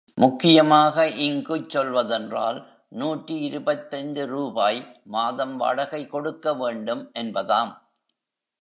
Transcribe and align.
முக்கியமாக, 0.17 1.07
இங்குச் 1.07 1.69
செல்வதென்றால் 1.69 2.65
நூற்றி 2.89 3.39
இருபத்தைந்து 3.39 4.25
ரூபாய் 4.27 5.01
மாதம் 5.03 5.55
வாடகை 5.57 6.07
கொடுக்க 6.07 6.53
வேண்டுமே 6.53 7.07
என்பதாம். 7.19 7.71